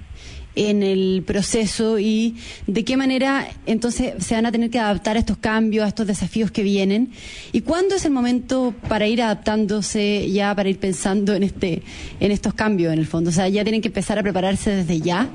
en 0.55 0.83
el 0.83 1.23
proceso 1.27 1.99
y 1.99 2.35
de 2.67 2.85
qué 2.85 2.97
manera 2.97 3.47
entonces 3.67 4.23
se 4.25 4.35
van 4.35 4.47
a 4.47 4.53
tener 4.53 4.71
que 4.71 4.79
adaptar 4.79 5.17
a 5.17 5.21
estos 5.21 5.39
cambios, 5.39 5.85
a 5.85 5.89
estos 5.89 6.07
desafíos 6.07 6.51
que 6.51 6.63
vienen. 6.63 7.09
¿Y 7.53 7.63
cuándo 7.63 7.95
es 7.95 8.05
el 8.05 8.13
momento 8.13 8.75
para 8.89 9.07
ir 9.07 9.23
adaptándose 9.23 10.31
ya, 10.31 10.55
para 10.55 10.69
ir 10.69 10.79
pensando 10.79 11.35
en, 11.35 11.43
este, 11.43 11.83
en 12.21 12.33
estos 12.33 12.55
cambios 12.55 12.93
en 12.93 12.99
el 12.99 13.07
fondo? 13.07 13.31
O 13.31 13.33
sea, 13.33 13.49
ya 13.49 13.63
tienen 13.63 13.81
que 13.81 13.89
empezar 13.89 14.19
a 14.19 14.23
prepararse 14.23 14.71
desde 14.71 15.01
ya. 15.01 15.29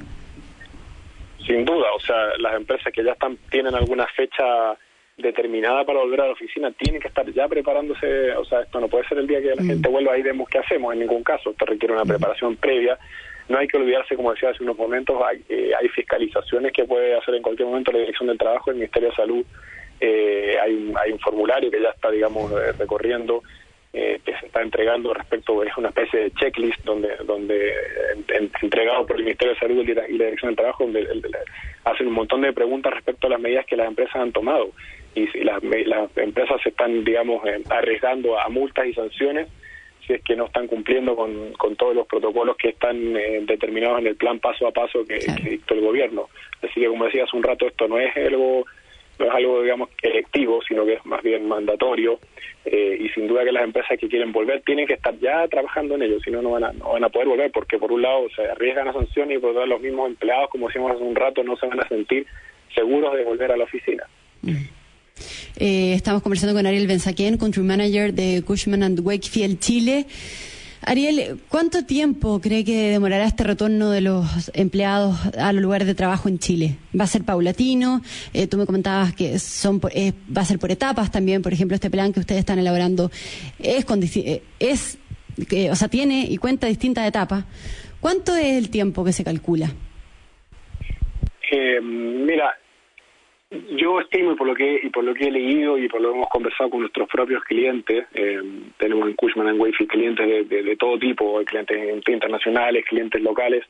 Sin 1.45 1.65
duda, 1.65 1.87
o 1.95 1.99
sea, 2.01 2.15
las 2.39 2.55
empresas 2.55 2.91
que 2.91 3.03
ya 3.03 3.13
están 3.13 3.37
tienen 3.49 3.73
alguna 3.73 4.05
fecha 4.15 4.77
determinada 5.17 5.83
para 5.83 5.99
volver 5.99 6.21
a 6.21 6.25
la 6.27 6.33
oficina 6.33 6.71
tienen 6.71 7.01
que 7.01 7.07
estar 7.07 7.25
ya 7.33 7.47
preparándose, 7.47 8.31
o 8.33 8.45
sea, 8.45 8.61
esto 8.61 8.79
no 8.79 8.87
puede 8.87 9.07
ser 9.07 9.17
el 9.17 9.27
día 9.27 9.41
que 9.41 9.55
la 9.55 9.63
mm. 9.63 9.67
gente 9.67 9.89
vuelva 9.89 10.17
y 10.17 10.21
vemos 10.21 10.47
qué 10.47 10.59
hacemos, 10.59 10.93
en 10.93 10.99
ningún 10.99 11.23
caso, 11.23 11.49
esto 11.49 11.65
requiere 11.65 11.93
una 11.93 12.03
mm. 12.03 12.07
preparación 12.07 12.55
previa. 12.57 12.99
No 13.49 13.57
hay 13.57 13.67
que 13.67 13.77
olvidarse, 13.77 14.15
como 14.15 14.33
decía 14.33 14.49
hace 14.49 14.63
unos 14.63 14.77
momentos, 14.77 15.21
hay, 15.25 15.41
eh, 15.49 15.71
hay 15.79 15.87
fiscalizaciones 15.89 16.73
que 16.73 16.85
puede 16.85 17.15
hacer 17.15 17.35
en 17.35 17.41
cualquier 17.41 17.67
momento 17.67 17.91
la 17.91 17.99
Dirección 17.99 18.27
del 18.27 18.37
Trabajo, 18.37 18.71
el 18.71 18.77
Ministerio 18.77 19.09
de 19.09 19.15
Salud, 19.15 19.45
eh, 19.99 20.57
hay, 20.61 20.73
un, 20.73 20.95
hay 20.97 21.11
un 21.11 21.19
formulario 21.19 21.71
que 21.71 21.81
ya 21.81 21.89
está, 21.89 22.11
digamos, 22.11 22.51
eh, 22.51 22.71
recorriendo 22.77 23.41
eh, 23.93 24.19
que 24.23 24.37
se 24.37 24.45
está 24.45 24.61
entregando 24.61 25.13
respecto, 25.13 25.63
es 25.63 25.75
una 25.75 25.89
especie 25.89 26.19
de 26.19 26.31
checklist 26.31 26.83
donde, 26.83 27.15
donde 27.25 27.73
entregado 28.61 29.07
por 29.07 29.15
el 29.15 29.23
Ministerio 29.23 29.53
de 29.55 29.59
Salud 29.59 29.87
y 29.87 29.93
la, 29.93 30.03
Dirección 30.03 30.49
del 30.49 30.57
Trabajo, 30.57 30.83
donde 30.83 31.07
hacen 31.83 32.07
un 32.07 32.13
montón 32.13 32.41
de 32.41 32.53
preguntas 32.53 32.93
respecto 32.93 33.25
a 33.25 33.31
las 33.31 33.39
medidas 33.39 33.65
que 33.65 33.77
las 33.77 33.87
empresas 33.87 34.17
han 34.17 34.31
tomado. 34.31 34.69
Y 35.15 35.25
si 35.27 35.39
las, 35.39 35.63
las 35.63 36.15
empresas 36.17 36.61
se 36.61 36.69
están, 36.69 37.03
digamos, 37.03 37.41
arriesgando 37.69 38.39
a 38.39 38.49
multas 38.49 38.85
y 38.85 38.93
sanciones 38.93 39.47
si 40.07 40.13
es 40.13 40.23
que 40.23 40.35
no 40.35 40.45
están 40.45 40.67
cumpliendo 40.67 41.15
con, 41.15 41.53
con 41.53 41.75
todos 41.75 41.93
los 41.93 42.07
protocolos 42.07 42.55
que 42.57 42.69
están 42.69 42.95
eh, 43.15 43.41
determinados 43.43 43.99
en 43.99 44.07
el 44.07 44.15
plan 44.15 44.39
paso 44.39 44.65
a 44.67 44.71
paso 44.71 45.05
que, 45.05 45.19
que 45.19 45.49
dictó 45.49 45.73
el 45.73 45.81
gobierno. 45.81 46.29
Así 46.63 46.79
que, 46.79 46.87
como 46.87 47.05
decía 47.05 47.25
hace 47.25 47.35
un 47.35 47.43
rato, 47.43 47.67
esto 47.67 47.87
no 47.87 47.99
es 47.99 48.15
algo 48.15 48.65
no 49.19 49.25
es 49.25 49.31
algo, 49.31 49.63
digamos, 49.63 49.89
electivo, 50.01 50.61
sino 50.67 50.85
que 50.85 50.93
es 50.93 51.05
más 51.05 51.21
bien 51.23 51.47
mandatorio. 51.47 52.19
Eh, 52.65 52.97
y 52.99 53.09
sin 53.09 53.27
duda 53.27 53.45
que 53.45 53.51
las 53.51 53.63
empresas 53.63 53.97
que 53.97 54.09
quieren 54.09 54.31
volver 54.31 54.61
tienen 54.61 54.85
que 54.85 54.93
estar 54.93 55.17
ya 55.19 55.47
trabajando 55.47 55.95
en 55.95 56.03
ello, 56.03 56.19
si 56.19 56.29
no, 56.31 56.41
no 56.41 56.51
van 56.51 56.65
a, 56.65 56.73
no 56.73 56.91
van 56.91 57.03
a 57.03 57.09
poder 57.09 57.27
volver, 57.29 57.51
porque 57.51 57.77
por 57.77 57.91
un 57.91 58.01
lado 58.01 58.27
se 58.35 58.43
arriesgan 58.45 58.89
a 58.89 58.93
sanciones 58.93 59.37
y 59.37 59.39
por 59.39 59.51
otro 59.51 59.61
lado 59.61 59.73
los 59.73 59.81
mismos 59.81 60.09
empleados, 60.09 60.49
como 60.49 60.67
decíamos 60.67 60.91
hace 60.91 61.03
un 61.03 61.15
rato, 61.15 61.43
no 61.43 61.55
se 61.55 61.65
van 61.65 61.79
a 61.79 61.87
sentir 61.87 62.27
seguros 62.75 63.15
de 63.15 63.23
volver 63.23 63.51
a 63.51 63.57
la 63.57 63.63
oficina. 63.63 64.03
Mm. 64.41 64.76
Eh, 65.59 65.93
estamos 65.93 66.21
conversando 66.21 66.53
con 66.53 66.67
Ariel 66.67 66.85
Benzaquén, 66.85 67.37
Country 67.37 67.63
Manager 67.63 68.13
de 68.13 68.43
Cushman 68.45 68.83
and 68.83 68.99
Wakefield 68.99 69.59
Chile. 69.59 70.05
Ariel, 70.83 71.39
¿cuánto 71.49 71.83
tiempo 71.83 72.39
cree 72.39 72.63
que 72.63 72.91
demorará 72.91 73.25
este 73.25 73.43
retorno 73.43 73.89
de 73.89 74.01
los 74.01 74.51
empleados 74.53 75.17
a 75.35 75.51
los 75.51 75.63
lugares 75.63 75.87
de 75.87 75.95
trabajo 75.95 76.29
en 76.29 76.37
Chile? 76.37 76.77
¿Va 76.97 77.05
a 77.05 77.07
ser 77.07 77.23
paulatino? 77.23 78.03
Eh, 78.33 78.45
tú 78.45 78.57
me 78.57 78.67
comentabas 78.67 79.13
que 79.15 79.39
son 79.39 79.81
eh, 79.91 80.13
va 80.35 80.43
a 80.43 80.45
ser 80.45 80.59
por 80.59 80.71
etapas 80.71 81.11
también. 81.11 81.41
Por 81.41 81.53
ejemplo, 81.53 81.73
este 81.73 81.89
plan 81.89 82.13
que 82.13 82.19
ustedes 82.19 82.39
están 82.39 82.59
elaborando 82.59 83.09
es, 83.57 83.85
eh, 84.15 84.43
es 84.59 84.99
o 85.71 85.75
sea, 85.75 85.87
tiene 85.87 86.27
y 86.29 86.37
cuenta 86.37 86.67
distintas 86.67 87.07
etapas. 87.07 87.45
¿Cuánto 87.99 88.35
es 88.35 88.57
el 88.57 88.69
tiempo 88.69 89.03
que 89.03 89.13
se 89.13 89.23
calcula? 89.23 89.71
mira, 91.81 92.53
yo 93.75 93.99
estimo 93.99 94.31
y 94.31 94.35
por 94.35 94.47
lo 94.47 94.55
que 94.55 94.79
y 94.83 94.89
por 94.89 95.03
lo 95.03 95.13
que 95.13 95.27
he 95.27 95.31
leído 95.31 95.77
y 95.77 95.87
por 95.87 96.01
lo 96.01 96.09
que 96.09 96.15
hemos 96.17 96.29
conversado 96.29 96.69
con 96.69 96.81
nuestros 96.81 97.07
propios 97.07 97.43
clientes, 97.43 98.05
eh, 98.13 98.41
tenemos 98.77 99.07
en 99.07 99.15
Cushman 99.15 99.59
Wakefield 99.59 99.89
clientes 99.89 100.49
de, 100.49 100.75
todo 100.77 100.97
tipo, 100.97 101.43
clientes 101.45 102.07
internacionales, 102.07 102.85
clientes 102.87 103.21
locales, 103.21 103.63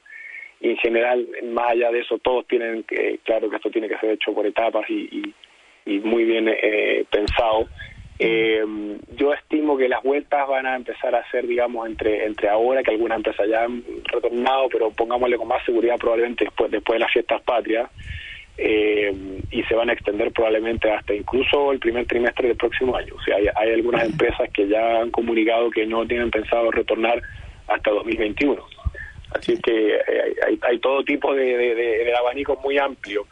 y 0.60 0.72
en 0.72 0.78
general, 0.78 1.28
más 1.52 1.72
allá 1.72 1.92
de 1.92 2.00
eso, 2.00 2.18
todos 2.20 2.48
tienen 2.48 2.84
eh, 2.92 3.20
claro 3.24 3.50
que 3.50 3.58
esto 3.58 3.70
tiene 3.70 3.88
que 3.88 3.98
ser 3.98 4.12
hecho 4.12 4.34
por 4.34 4.46
etapas 4.46 4.90
y, 4.90 5.34
y, 5.86 6.00
muy 6.00 6.26
bien 6.26 6.48
eh, 6.50 7.06
pensado. 7.10 7.68
Eh, 8.20 8.66
yo 9.16 9.34
estimo 9.34 9.78
que 9.78 9.88
las 9.88 10.02
vueltas 10.02 10.48
van 10.48 10.66
a 10.66 10.76
empezar 10.76 11.14
a 11.14 11.30
ser, 11.30 11.46
digamos, 11.46 11.88
entre 11.88 12.26
entre 12.26 12.50
ahora, 12.50 12.82
que 12.82 12.92
algunas 12.92 13.18
empresas 13.18 13.48
ya 13.48 13.64
han 13.64 13.84
retornado, 14.06 14.68
pero 14.70 14.90
pongámosle 14.92 15.38
con 15.38 15.48
más 15.48 15.64
seguridad 15.64 15.98
probablemente 15.98 16.46
después, 16.46 16.72
después 16.72 16.96
de 16.96 17.00
las 17.00 17.12
fiestas 17.12 17.42
patrias 17.44 17.90
eh, 18.58 19.14
y 19.52 19.64
se 19.64 19.76
van 19.76 19.90
a 19.90 19.94
extender 19.94 20.32
probablemente 20.32 20.92
hasta 20.92 21.14
incluso 21.14 21.72
el 21.72 21.80
primer 21.80 22.06
trimestre 22.06 22.48
del 22.48 22.58
próximo 22.58 22.96
año. 22.96 23.14
O 23.16 23.22
sea, 23.22 23.36
hay, 23.36 23.72
algunas 23.72 24.06
empresas 24.06 24.50
que 24.54 24.68
ya 24.68 25.02
han 25.02 25.12
comunicado 25.12 25.70
que 25.70 25.86
no 25.86 26.06
tienen 26.06 26.32
pensado 26.32 26.72
retornar 26.72 27.22
hasta 27.68 27.92
2021. 27.92 28.62
Así 29.32 29.60
que 29.62 29.96
eh, 29.96 30.36
hay, 30.48 30.60
hay, 30.62 30.80
todo 30.80 31.04
tipo 31.04 31.34
de, 31.34 31.58
de, 31.58 31.76
de, 31.76 32.16
abanico 32.16 32.56
muy 32.64 32.78
amplio. 32.78 33.28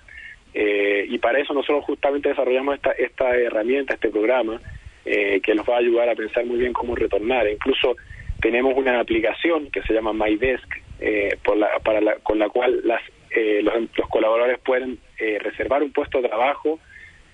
Eh, 0.53 1.05
y 1.09 1.17
para 1.17 1.39
eso 1.39 1.53
nosotros 1.53 1.83
justamente 1.85 2.29
desarrollamos 2.29 2.75
esta, 2.75 2.91
esta 2.91 3.35
herramienta, 3.35 3.95
este 3.95 4.09
programa, 4.09 4.59
eh, 5.05 5.41
que 5.41 5.53
nos 5.53 5.67
va 5.67 5.75
a 5.75 5.79
ayudar 5.79 6.09
a 6.09 6.15
pensar 6.15 6.45
muy 6.45 6.57
bien 6.57 6.73
cómo 6.73 6.95
retornar. 6.95 7.47
Incluso 7.47 7.95
tenemos 8.41 8.75
una 8.75 8.99
aplicación 8.99 9.69
que 9.71 9.81
se 9.83 9.93
llama 9.93 10.13
MyDesk, 10.13 10.67
eh, 10.99 11.37
por 11.43 11.57
la, 11.57 11.67
para 11.83 11.99
la, 11.99 12.15
con 12.17 12.39
la 12.39 12.47
cual 12.49 12.81
las 12.83 13.01
eh, 13.35 13.61
los, 13.61 13.73
colaboradores 14.09 14.59
pueden 14.59 14.97
eh, 15.17 15.39
reservar 15.39 15.83
un 15.83 15.91
puesto 15.91 16.21
de 16.21 16.27
trabajo, 16.27 16.79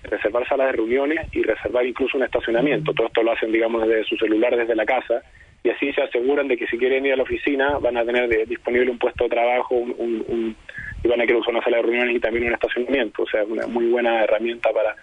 reservar 0.04 0.46
salas 0.48 0.68
de 0.68 0.72
reuniones 0.72 1.28
y 1.32 1.42
reservar 1.42 1.86
incluso 1.86 2.16
un 2.16 2.24
estacionamiento. 2.24 2.92
Todo 2.92 3.06
esto 3.06 3.22
lo 3.22 3.32
hacen, 3.32 3.52
digamos, 3.52 3.86
desde 3.86 4.04
su 4.04 4.16
celular, 4.16 4.56
desde 4.56 4.74
la 4.74 4.84
casa, 4.84 5.22
y 5.64 5.70
así 5.70 5.92
se 5.92 6.02
aseguran 6.02 6.48
de 6.48 6.56
que 6.56 6.66
si 6.66 6.76
quieren 6.76 7.06
ir 7.06 7.12
a 7.12 7.16
la 7.16 7.22
oficina 7.22 7.78
van 7.78 7.96
a 7.96 8.04
tener 8.04 8.28
disponible 8.48 8.90
un 8.90 8.98
puesto 8.98 9.24
de 9.24 9.30
trabajo, 9.30 9.76
un, 9.76 10.56
y 11.04 11.08
van 11.08 11.20
a 11.20 11.24
querer 11.24 11.40
usar 11.40 11.54
una 11.54 11.62
sala 11.62 11.76
de 11.78 11.82
reuniones 11.84 12.16
y 12.16 12.20
también 12.20 12.46
un 12.46 12.54
estacionamiento. 12.54 13.22
O 13.22 13.26
sea, 13.26 13.44
una 13.44 13.66
muy 13.66 13.86
buena 13.86 14.24
herramienta 14.24 14.70
para, 14.72 14.96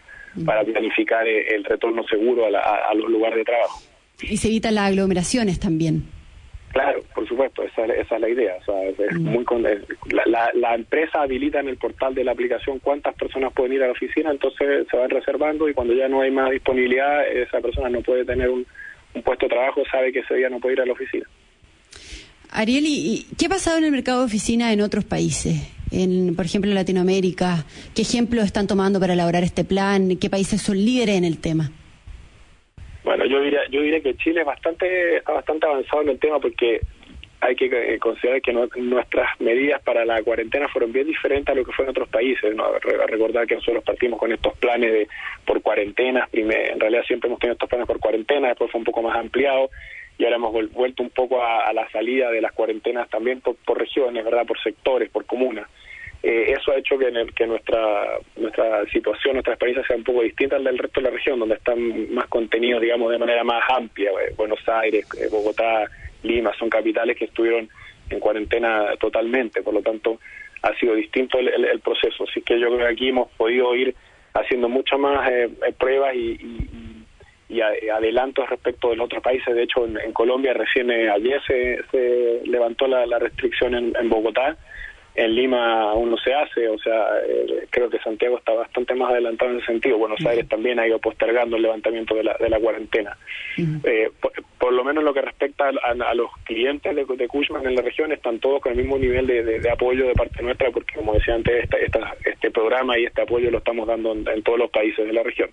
para 0.45 0.63
planificar 0.63 1.27
eh, 1.27 1.55
el 1.55 1.63
retorno 1.63 2.03
seguro 2.07 2.45
a, 2.45 2.89
a 2.89 2.93
los 2.93 3.09
lugares 3.09 3.37
de 3.37 3.45
trabajo. 3.45 3.81
Y 4.21 4.37
se 4.37 4.49
evitan 4.49 4.75
las 4.75 4.89
aglomeraciones 4.89 5.59
también. 5.59 6.03
Claro, 6.71 7.01
por 7.15 7.27
supuesto, 7.27 7.63
esa, 7.63 7.85
esa 7.85 8.15
es 8.15 8.21
la 8.21 8.29
idea. 8.29 8.55
O 8.61 8.63
sea, 8.63 8.83
es 8.89 9.15
mm. 9.15 9.23
muy 9.23 9.45
la, 10.11 10.51
la, 10.53 10.75
empresa 10.75 11.23
habilita 11.23 11.59
en 11.59 11.67
el 11.67 11.77
portal 11.77 12.13
de 12.13 12.23
la 12.23 12.31
aplicación 12.31 12.79
cuántas 12.79 13.15
personas 13.15 13.53
pueden 13.53 13.73
ir 13.73 13.83
a 13.83 13.87
la 13.87 13.93
oficina, 13.93 14.29
entonces 14.29 14.87
se 14.89 14.97
van 14.97 15.09
reservando 15.09 15.67
y 15.67 15.73
cuando 15.73 15.93
ya 15.93 16.07
no 16.07 16.21
hay 16.21 16.31
más 16.31 16.51
disponibilidad, 16.51 17.27
esa 17.27 17.59
persona 17.59 17.89
no 17.89 18.01
puede 18.01 18.23
tener 18.23 18.49
un, 18.49 18.65
puesto 19.23 19.47
de 19.47 19.49
trabajo, 19.49 19.81
sabe 19.91 20.13
que 20.13 20.19
ese 20.19 20.35
día 20.35 20.49
no 20.49 20.59
puede 20.59 20.75
ir 20.75 20.81
a 20.81 20.85
la 20.85 20.93
oficina. 20.93 21.25
Ariel, 22.51 22.85
¿y 22.85 23.25
qué 23.37 23.47
ha 23.47 23.49
pasado 23.49 23.77
en 23.79 23.85
el 23.85 23.91
mercado 23.91 24.19
de 24.19 24.25
oficina 24.25 24.71
en 24.71 24.81
otros 24.81 25.05
países? 25.05 25.55
En, 25.91 26.35
por 26.35 26.45
ejemplo, 26.45 26.69
en 26.69 26.75
Latinoamérica. 26.75 27.65
¿Qué 27.95 28.03
ejemplos 28.03 28.45
están 28.45 28.67
tomando 28.67 28.99
para 28.99 29.13
elaborar 29.13 29.43
este 29.43 29.63
plan? 29.63 30.17
¿Qué 30.17 30.29
países 30.29 30.61
son 30.61 30.77
líderes 30.77 31.15
en 31.15 31.25
el 31.25 31.39
tema? 31.39 31.71
Bueno, 33.03 33.25
yo 33.25 33.41
diría, 33.41 33.61
yo 33.69 33.81
diría 33.81 34.01
que 34.01 34.15
Chile 34.15 34.41
es 34.41 34.45
bastante, 34.45 35.21
bastante 35.21 35.65
avanzado 35.65 36.01
en 36.03 36.09
el 36.09 36.19
tema 36.19 36.39
porque 36.39 36.81
hay 37.41 37.55
que 37.55 37.65
eh, 37.67 37.99
considerar 37.99 38.41
que 38.41 38.51
nuestras 38.51 39.39
medidas 39.39 39.81
para 39.81 40.03
la 40.03 40.21
cuarentena 40.23 40.67
fueron 40.67 40.91
bien 40.91 41.07
diferentes 41.07 41.49
a 41.49 41.55
lo 41.55 41.63
que 41.63 41.71
fue 41.71 41.85
en 41.85 41.91
otros 41.91 42.09
países. 42.09 42.53
¿no? 42.53 42.65
Recordar 43.07 43.47
que 43.47 43.55
nosotros 43.55 43.83
partimos 43.83 44.19
con 44.19 44.31
estos 44.31 44.57
planes 44.57 44.91
de 44.91 45.07
por 45.45 45.61
cuarentenas, 45.61 46.27
en 46.33 46.79
realidad 46.79 47.03
siempre 47.07 47.27
hemos 47.27 47.39
tenido 47.39 47.53
estos 47.53 47.69
planes 47.69 47.87
por 47.87 47.99
cuarentena, 47.99 48.49
después 48.49 48.71
fue 48.71 48.79
un 48.79 48.85
poco 48.85 49.01
más 49.01 49.15
ampliado 49.17 49.69
y 50.17 50.25
ahora 50.25 50.35
hemos 50.35 50.71
vuelto 50.73 51.01
un 51.01 51.11
poco 51.11 51.41
a, 51.41 51.71
la 51.71 51.89
salida 51.91 52.29
de 52.29 52.41
las 52.41 52.51
cuarentenas 52.51 53.09
también 53.09 53.39
por, 53.39 53.55
por 53.55 53.79
regiones, 53.79 54.25
¿verdad? 54.25 54.45
por 54.45 54.59
sectores, 54.61 55.09
por 55.09 55.25
comunas. 55.25 55.69
Eh, 56.21 56.53
eso 56.57 56.71
ha 56.71 56.77
hecho 56.77 56.97
que, 56.97 57.11
que 57.33 57.47
nuestra 57.47 58.19
nuestra 58.35 58.85
situación, 58.87 59.35
nuestra 59.35 59.53
experiencia 59.53 59.87
sea 59.87 59.95
un 59.95 60.03
poco 60.03 60.21
distinta 60.21 60.57
al 60.57 60.65
del 60.65 60.77
resto 60.77 60.99
de 60.99 61.05
la 61.05 61.15
región, 61.15 61.39
donde 61.39 61.55
están 61.55 62.13
más 62.13 62.27
contenidos, 62.27 62.81
digamos, 62.81 63.11
de 63.11 63.17
manera 63.17 63.43
más 63.45 63.63
amplia. 63.69 64.11
Eh, 64.11 64.33
Buenos 64.35 64.59
Aires, 64.67 65.07
eh, 65.17 65.27
Bogotá, 65.31 65.85
Lima, 66.23 66.51
son 66.59 66.69
capitales 66.69 67.15
que 67.15 67.25
estuvieron 67.25 67.69
en 68.09 68.19
cuarentena 68.19 68.95
totalmente, 68.99 69.61
por 69.61 69.73
lo 69.73 69.81
tanto 69.81 70.19
ha 70.61 70.73
sido 70.75 70.93
distinto 70.95 71.39
el, 71.39 71.79
proceso. 71.79 72.25
Así 72.29 72.41
que 72.41 72.59
yo 72.59 72.67
creo 72.67 72.79
que 72.79 72.93
aquí 72.93 73.09
hemos 73.09 73.29
podido 73.31 73.73
ir 73.75 73.95
haciendo 74.33 74.67
muchas 74.67 74.99
más 74.99 75.29
pruebas 75.77 76.13
y, 76.15 76.37
y, 77.47 77.61
adelantos 77.61 78.49
respecto 78.49 78.89
de 78.89 78.97
los 78.97 79.05
otros 79.05 79.23
países. 79.23 79.55
De 79.55 79.63
hecho, 79.63 79.85
en, 79.85 80.11
Colombia 80.11 80.53
recién 80.53 80.91
ayer 80.91 81.41
se, 81.47 81.79
se 81.91 82.41
levantó 82.45 82.87
la, 82.87 83.19
restricción 83.19 83.73
en 83.73 84.09
Bogotá 84.09 84.57
en 85.15 85.35
Lima 85.35 85.91
aún 85.91 86.11
no 86.11 86.17
se 86.17 86.33
hace, 86.33 86.67
o 86.67 86.77
sea, 86.79 87.07
eh, 87.27 87.67
creo 87.69 87.89
que 87.89 87.99
Santiago 87.99 88.37
está 88.37 88.53
bastante 88.53 88.95
más 88.95 89.11
adelantado 89.11 89.51
en 89.51 89.57
ese 89.57 89.67
sentido. 89.67 89.97
Buenos 89.97 90.23
Aires 90.25 90.47
también 90.47 90.79
ha 90.79 90.87
ido 90.87 90.99
postergando 90.99 91.57
el 91.57 91.63
levantamiento 91.63 92.15
de 92.15 92.23
la, 92.23 92.37
de 92.39 92.49
la 92.49 92.59
cuarentena. 92.59 93.17
Eh, 93.57 94.09
por, 94.57 94.73
lo 94.73 94.83
menos 94.83 95.03
lo 95.03 95.13
que 95.13 95.21
respecta 95.21 95.69
a, 95.69 96.13
los 96.13 96.29
clientes 96.45 96.95
de, 96.95 97.05
de, 97.05 97.27
Cushman 97.27 97.65
en 97.65 97.75
la 97.75 97.81
región, 97.81 98.11
están 98.11 98.39
todos 98.39 98.61
con 98.61 98.71
el 98.71 98.77
mismo 98.77 98.97
nivel 98.97 99.27
de, 99.27 99.69
apoyo 99.69 100.07
de 100.07 100.13
parte 100.13 100.41
nuestra, 100.41 100.71
porque 100.71 100.95
como 100.95 101.13
decía 101.13 101.35
antes, 101.35 101.67
este 102.25 102.51
programa 102.51 102.97
y 102.97 103.05
este 103.05 103.21
apoyo 103.21 103.51
lo 103.51 103.57
estamos 103.57 103.87
dando 103.87 104.13
en, 104.13 104.43
todos 104.43 104.59
los 104.59 104.71
países 104.71 105.05
de 105.05 105.13
la 105.13 105.23
región. 105.23 105.49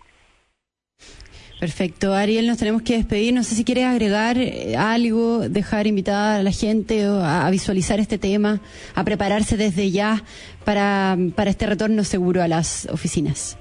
Perfecto. 1.59 2.13
Ariel, 2.13 2.47
nos 2.47 2.59
tenemos 2.59 2.83
que 2.83 2.95
despedir. 2.95 3.33
No 3.33 3.43
sé 3.43 3.55
si 3.55 3.65
quieres 3.65 3.85
agregar 3.85 4.37
eh, 4.37 4.77
algo, 4.77 5.49
dejar 5.49 5.87
invitada 5.87 6.37
a 6.37 6.43
la 6.43 6.51
gente 6.51 7.05
a, 7.05 7.49
visualizar 7.51 7.99
este 7.99 8.19
tema, 8.19 8.61
a 8.95 9.05
prepararse 9.05 9.57
desde 9.57 9.91
ya 9.91 10.23
para, 10.65 11.17
para 11.35 11.51
este 11.51 11.67
retorno 11.67 12.05
seguro 12.05 12.43
a 12.43 12.49
las 12.49 12.87
oficinas. 12.93 13.59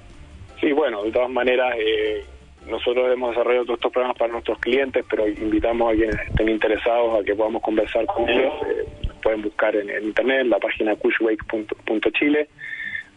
Sí, 0.60 0.74
bueno, 0.74 1.04
de 1.04 1.12
todas 1.12 1.30
maneras, 1.30 1.74
eh, 1.78 2.26
nosotros 2.68 3.14
hemos 3.14 3.30
desarrollado 3.30 3.66
todos 3.66 3.78
estos 3.78 3.92
programas 3.94 4.18
para 4.18 4.32
nuestros 4.32 4.60
clientes, 4.60 5.06
pero 5.10 5.28
invitamos 5.28 5.94
a 5.94 5.96
quienes 5.96 6.20
estén 6.28 6.50
interesados 6.50 7.22
a 7.22 7.24
que 7.24 7.34
podamos 7.34 7.62
conversar 7.62 8.06
con 8.08 8.28
ellos. 8.28 8.54
Eh, 8.68 9.08
pueden 9.24 9.42
buscar 9.42 9.76
en, 9.76 9.90
internet, 10.04 10.48
la 10.48 10.60
página 10.60 10.96
cushwake.chile 10.96 12.50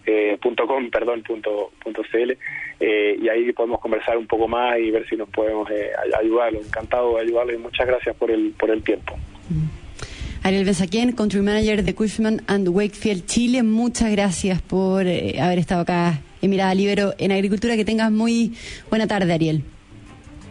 eh, 0.09 0.39
punto 0.41 0.67
.com, 0.67 0.91
perdón, 0.91 1.23
punto, 1.23 1.71
punto 1.85 2.03
.cl, 2.11 2.37
eh, 2.81 3.19
y 3.21 3.29
ahí 3.29 3.53
podemos 3.53 3.79
conversar 3.79 4.17
un 4.17 4.27
poco 4.27 4.49
más 4.49 4.79
y 4.79 4.91
ver 4.91 5.07
si 5.07 5.17
nos 5.17 5.29
podemos 5.29 5.71
eh, 5.71 5.91
ayudarlo. 6.19 6.61
Encantado 6.61 7.17
de 7.17 7.23
ayudarlo 7.23 7.53
y 7.53 7.59
muchas 7.59 7.87
gracias 7.87 8.17
por 8.17 8.31
el, 8.31 8.53
por 8.59 8.71
el 8.71 8.83
tiempo. 8.83 9.15
Mm. 9.51 10.47
Ariel 10.47 10.65
Besaquien, 10.65 11.13
Country 11.13 11.43
Manager 11.43 11.83
de 11.83 11.95
Cushman 11.95 12.41
and 12.47 12.69
Wakefield 12.69 13.27
Chile, 13.27 13.63
muchas 13.63 14.11
gracias 14.13 14.63
por 14.63 15.07
eh, 15.07 15.41
haber 15.41 15.59
estado 15.59 15.83
acá 15.83 16.21
en 16.41 16.51
Mirada 16.51 16.75
Libero 16.75 17.13
en 17.19 17.33
Agricultura. 17.33 17.77
Que 17.77 17.85
tengas 17.85 18.11
muy 18.11 18.55
buena 18.89 19.07
tarde, 19.07 19.31
Ariel. 19.33 19.63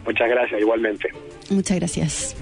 Muchas 0.04 0.28
gracias, 0.28 0.60
igualmente. 0.60 1.08
Muchas 1.50 1.78
gracias. 1.78 2.36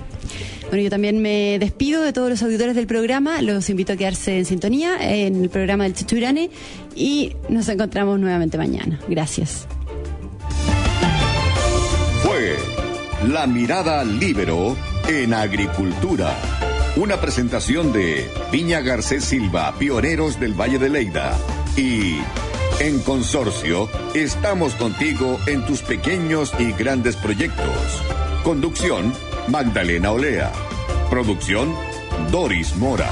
Bueno, 0.68 0.82
yo 0.82 0.90
también 0.90 1.22
me 1.22 1.58
despido 1.58 2.02
de 2.02 2.12
todos 2.12 2.28
los 2.28 2.42
auditores 2.42 2.74
del 2.74 2.86
programa. 2.86 3.40
Los 3.40 3.70
invito 3.70 3.92
a 3.92 3.96
quedarse 3.96 4.38
en 4.38 4.44
sintonía 4.44 4.96
en 5.00 5.42
el 5.42 5.48
programa 5.48 5.84
del 5.84 5.94
Chichurane 5.94 6.50
y 6.94 7.34
nos 7.48 7.68
encontramos 7.68 8.18
nuevamente 8.18 8.58
mañana. 8.58 8.98
Gracias. 9.08 9.66
Fue 12.22 12.56
La 13.28 13.46
Mirada 13.46 14.04
Libero 14.04 14.76
en 15.08 15.34
Agricultura. 15.34 16.36
Una 16.96 17.20
presentación 17.20 17.92
de 17.92 18.26
Viña 18.50 18.80
Garcés 18.80 19.24
Silva, 19.24 19.74
pioneros 19.78 20.40
del 20.40 20.54
Valle 20.54 20.78
de 20.78 20.88
Leida. 20.88 21.38
Y 21.76 22.16
en 22.80 22.98
Consorcio, 23.00 23.88
estamos 24.14 24.74
contigo 24.74 25.38
en 25.46 25.64
tus 25.64 25.82
pequeños 25.82 26.52
y 26.58 26.72
grandes 26.72 27.14
proyectos. 27.16 28.02
Conducción 28.42 29.12
Magdalena 29.48 30.10
Olea. 30.10 30.52
Producción 31.08 31.74
Doris 32.30 32.74
Mora. 32.76 33.08